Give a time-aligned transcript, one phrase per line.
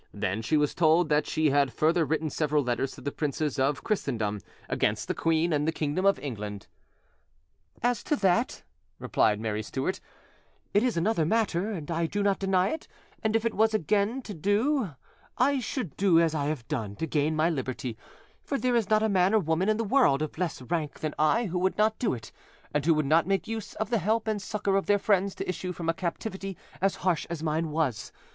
[0.15, 3.83] Then she was told that she had further written several letters to the princes of
[3.83, 6.65] Christendom, against the queen and the kingdom of England.
[7.83, 8.63] "As to that,"
[8.97, 9.99] replied Mary Stuart,
[10.73, 12.87] "it is another matter, and I do not deny it;
[13.21, 14.95] and if it was again to do,
[15.37, 17.95] I should do as I have done, to gain my liberty;
[18.43, 21.13] for there is not a man or woman in the world, of less rank than
[21.19, 22.31] I, who would not do it,
[22.73, 25.47] and who would not make use of the help and succour of their friends to
[25.47, 28.11] issue from a captivity as harsh as mine was.